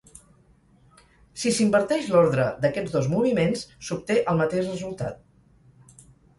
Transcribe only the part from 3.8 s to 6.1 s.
s'obté el mateix resultat.